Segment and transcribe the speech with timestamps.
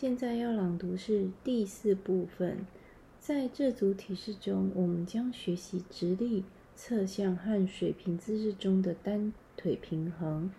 [0.00, 2.64] 现在要朗读是第四部分。
[3.18, 6.42] 在这组体式中，我们将学习直立、
[6.74, 10.50] 侧向和水平姿势中的单腿平衡。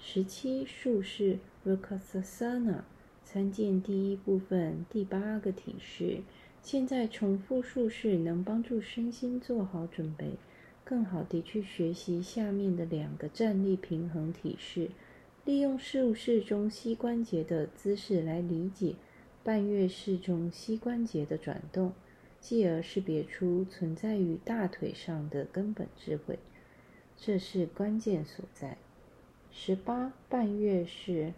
[0.00, 2.80] 十七竖式 Vrksasana，
[3.24, 6.22] 参见第一部分第八个体式。
[6.60, 10.32] 现在重复竖式能帮助身心做好准备，
[10.84, 14.90] 更好地去学习下面的两个站立平衡体式。
[15.46, 18.96] 利用竖式中膝关节的姿势来理解
[19.44, 21.92] 半月式中膝关节的转动，
[22.40, 26.40] 继而识别出存在于大腿上的根本智慧。
[27.16, 28.76] 这是关键所在。
[29.52, 31.32] 十八半月式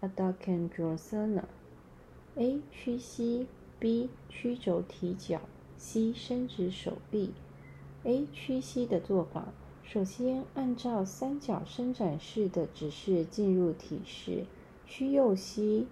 [0.00, 1.44] a d a k a n d r o s a n a
[2.36, 3.46] a 屈膝
[3.78, 5.42] ，B 曲肘提脚
[5.76, 7.34] ，C 伸直手臂。
[8.04, 9.52] A 屈膝的做法。
[9.92, 14.44] 首先，按照三角伸展式的指示进入体式，
[14.86, 15.88] 屈右膝，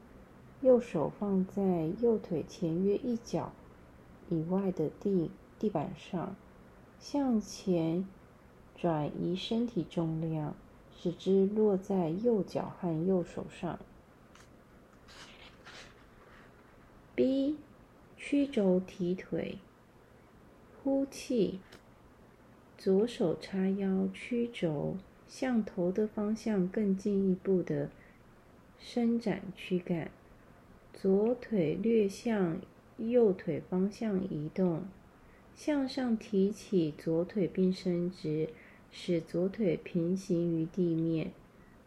[0.61, 3.51] 右手放在右腿前约一脚
[4.29, 6.37] 以外的地地板上，
[7.01, 8.07] 向前
[8.76, 10.54] 转移身体重量，
[10.96, 13.80] 使之落在右脚和右手上。
[17.16, 17.57] B，
[18.16, 19.59] 曲肘提腿，
[20.85, 21.59] 呼气。
[22.79, 27.90] 左手叉腰曲肘，向头的方向更进一步的
[28.79, 30.12] 伸展躯干，
[30.93, 32.60] 左腿略向
[32.98, 34.85] 右腿方向移动，
[35.57, 38.51] 向上提起左腿并伸直，
[38.92, 41.32] 使左腿平行于地面，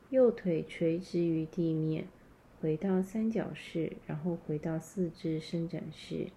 [0.09, 2.05] 右腿垂直于地面，
[2.59, 6.27] 回到三角式，然后回到四肢伸展式，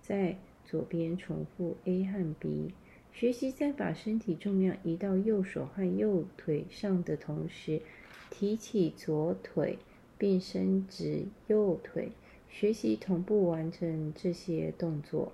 [0.00, 2.72] 在左边重复 A 和 B。
[3.14, 7.80] 学习在把身体重量移到右手和右腿上的同时，
[8.28, 9.78] 提起左腿
[10.18, 12.10] 并伸直右腿。
[12.50, 15.32] 学习同步完成这些动作。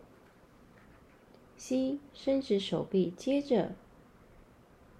[1.59, 3.73] C 伸直手臂，接着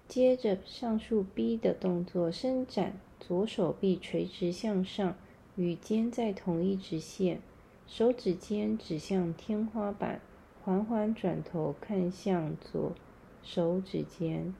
[0.07, 5.15] 接着上述 B 的动作，伸展左手臂垂直向上，
[5.55, 7.41] 与肩在同一直线，
[7.87, 10.21] 手指尖指向天花板。
[10.63, 12.93] 缓缓转头看向左
[13.41, 14.53] 手指尖，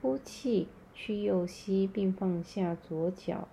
[0.00, 3.48] 呼气，屈右膝，并放下左脚，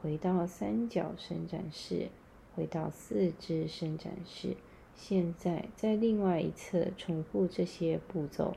[0.00, 2.08] 回到三角伸展式，
[2.56, 4.56] 回到四肢伸展式。
[4.94, 8.56] 现在在另外一侧重复这些步骤，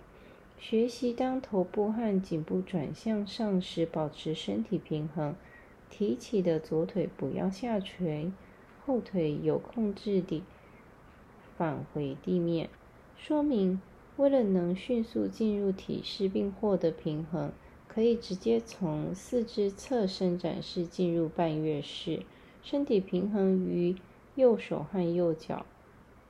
[0.57, 5.35] 学习当头部和颈部转向上时，保持身体平衡，
[5.89, 8.31] 提起的左腿不要下垂，
[8.85, 10.43] 后腿有控制地。
[11.57, 12.69] 返回地面。
[13.17, 13.81] 说明：
[14.15, 17.51] 为了能迅速进入体式并获得平衡，
[17.87, 22.23] 可以直接从四肢侧伸展式进入半月式。
[22.61, 23.95] 身体平衡于
[24.35, 25.65] 右手和右脚，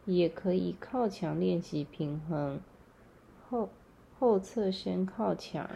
[0.06, 2.60] 也可以靠墙练习平衡。
[3.50, 3.70] 后
[4.20, 5.70] 后侧身靠墙。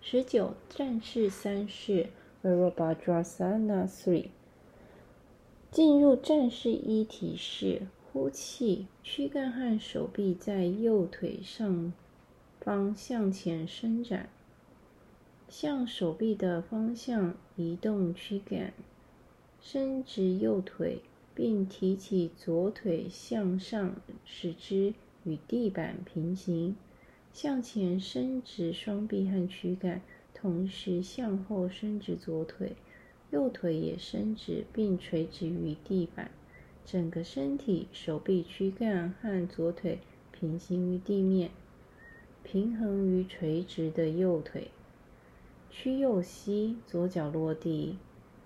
[0.00, 2.10] 十九战士三式
[2.44, 4.28] （Virabhadrasana Three）
[5.70, 7.88] 进入战士一体式。
[8.18, 11.92] 呼气，躯干和手臂在右腿上
[12.58, 14.30] 方向前伸展，
[15.50, 18.72] 向手臂的方向移动躯干，
[19.60, 21.02] 伸直右腿，
[21.34, 24.94] 并提起左腿向上，使之
[25.24, 26.74] 与地板平行。
[27.34, 30.00] 向前伸直双臂和躯干，
[30.32, 32.76] 同时向后伸直左腿，
[33.30, 36.30] 右腿也伸直并垂直于地板。
[36.86, 39.98] 整个身体、手臂、躯干和左腿
[40.30, 41.50] 平行于地面，
[42.44, 44.68] 平衡于垂直的右腿。
[45.68, 47.96] 屈右膝，左脚落地，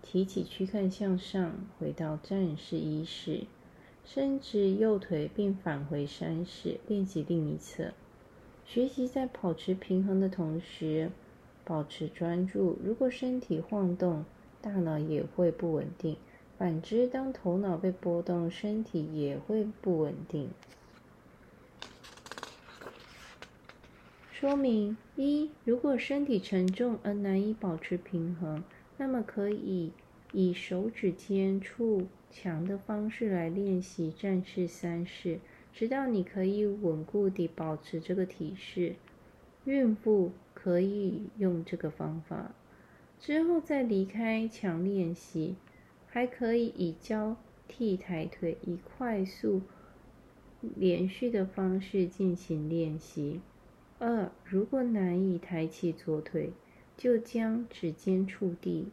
[0.01, 3.43] 提起躯干向上，回到战士一式，
[4.07, 7.93] 伸直右腿并返回山式，练习另一侧。
[8.65, 11.11] 学习在保持平衡的同时，
[11.63, 12.79] 保持专注。
[12.83, 14.25] 如果身体晃动，
[14.63, 16.17] 大脑也会不稳定。
[16.61, 20.51] 反之，当头脑被波动，身体也会不稳定。
[24.31, 28.63] 说明一：如果身体沉重而难以保持平衡，
[28.99, 29.93] 那么可以
[30.33, 35.41] 以手指尖触墙的方式来练习战士三式，
[35.73, 38.97] 直到你可以稳固地保持这个体式。
[39.65, 42.53] 孕妇可以用这个方法，
[43.19, 45.55] 之后再离开墙练习。
[46.13, 47.37] 还可以以交
[47.69, 49.63] 替抬腿，以快速、
[50.61, 53.41] 连续的方式进行练习。
[54.01, 56.51] 二，如果难以抬起左腿，
[56.97, 58.89] 就将指尖触地，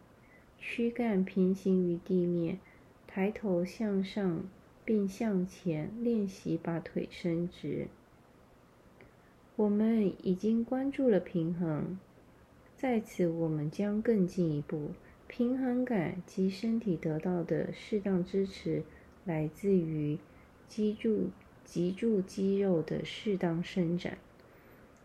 [0.59, 2.59] 躯干平行于地面，
[3.07, 4.43] 抬头向上，
[4.85, 7.87] 并向前练习把腿伸直。
[9.55, 11.97] 我们已经关注了平衡，
[12.75, 14.91] 在此我们将更进一步。
[15.27, 18.83] 平衡感及身体得到的适当支持，
[19.25, 20.17] 来自于
[20.67, 21.29] 脊柱
[21.63, 24.17] 脊柱肌肉的适当伸展。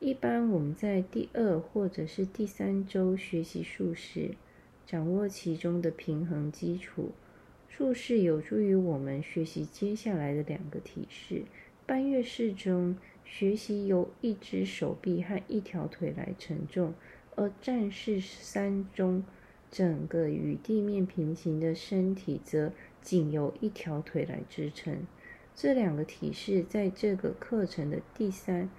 [0.00, 4.36] 一般我们在第二或者是第三周学习术式，
[4.86, 7.12] 掌握其中的平衡基础。
[7.68, 11.42] 术式有助于我们学习接下来的两个体式。
[11.86, 16.92] 半月式中，学习由一只手臂和一条腿来承重；
[17.34, 19.24] 而战士三中，
[19.72, 25.06] 整个与地面平行的身体则仅由一条腿来支撑。
[25.56, 28.70] 这两个体式在这个课程的第三、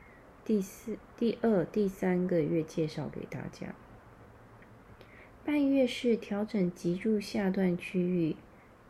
[0.46, 3.76] 第四、第二、第三个月介绍给大家。
[5.44, 8.36] 半月式调整脊柱下段区域，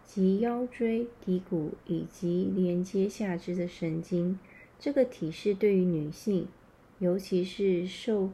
[0.05, 4.37] 及腰椎、骶骨以及连接下肢的神经。
[4.77, 6.47] 这个体式对于女性，
[6.99, 8.29] 尤其是受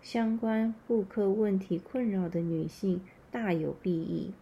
[0.00, 3.00] 相关妇科问题困扰的女性
[3.30, 4.32] 大有裨益。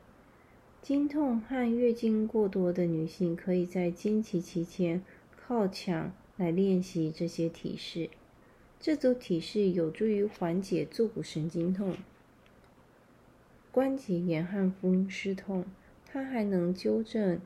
[0.83, 5.03] 经痛和月经过多的女性，可以在经期期间
[5.37, 8.11] 靠墙来练习这些体式。
[8.79, 11.97] 这组体式有助于缓解坐骨神经痛、
[13.73, 15.65] 关节炎和风湿痛。
[16.09, 17.41] 它还能纠正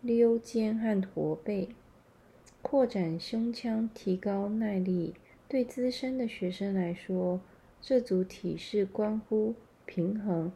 [0.00, 1.68] 溜肩和驼背，
[2.62, 5.14] 扩展胸腔，提高耐力。
[5.50, 7.40] 对资深的学生来说，
[7.80, 10.52] 这组体式关乎平衡；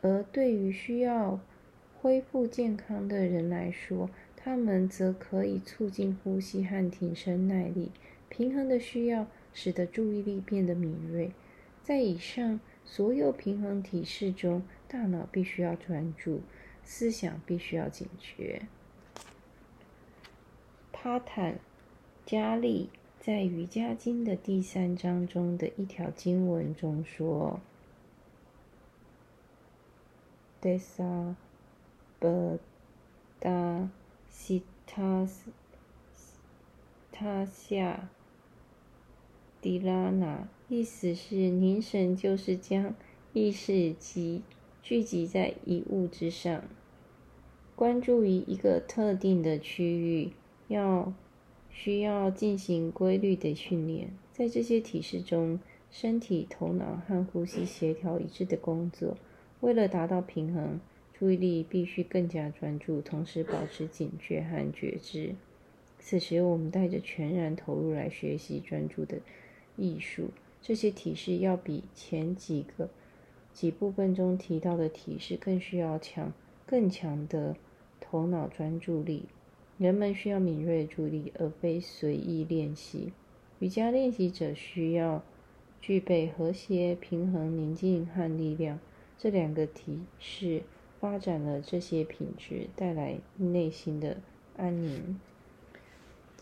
[0.00, 1.40] 而对于需要
[2.00, 7.90] 恢复健康的人来说，他们则可以促进呼吸和提升耐力。
[8.28, 11.32] 平衡的需要使得注意力变得敏锐。
[11.82, 16.42] 在以上所有平衡体式中，大脑必须要专注，
[16.84, 18.62] 思想必须要警觉。
[20.92, 21.58] 帕坦
[22.24, 22.90] 加利。
[23.26, 27.58] 在《瑜伽经》的第三章中的一条经文中说
[30.62, 31.34] ：“Desa
[32.20, 33.88] bda
[34.32, 35.30] sitas
[37.12, 37.96] tasya
[39.60, 42.94] dilana。”意思是凝神就是将
[43.32, 44.44] 意识集
[44.84, 46.62] 聚集在一物之上，
[47.74, 50.30] 关注于一个特定的区域，
[50.68, 51.12] 要。
[51.78, 59.18] 需要进行规律的训练，在这些体式中，身体、头脑和呼吸协调一致的工作。
[59.60, 60.80] 为了达到平衡，
[61.12, 65.34] 注意力必须更加专注，同时保持警觉和觉知。
[65.98, 69.18] 此时，我们带着全然投入来学习专注的
[69.76, 70.30] 艺术。
[70.62, 72.88] 这些体式要比前几个
[73.52, 76.32] 几部分中提到的体式更需要强、
[76.66, 77.54] 更强的
[78.00, 79.26] 头脑专注力。
[79.78, 83.12] 人们需要敏锐注意力，而非随意练习。
[83.58, 85.22] 瑜伽练习者需要
[85.80, 88.78] 具备和谐、平衡、宁静和力量
[89.18, 90.62] 这两个提示，
[90.98, 94.18] 发展了这些品质，带来内心的
[94.56, 95.20] 安宁。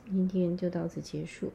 [0.07, 1.53] 今天就到此结束。